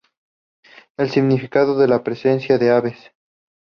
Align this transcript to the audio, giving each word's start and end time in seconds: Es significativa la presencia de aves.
Es 0.97 1.11
significativa 1.11 1.85
la 1.85 2.03
presencia 2.03 2.57
de 2.57 2.71
aves. 2.71 3.11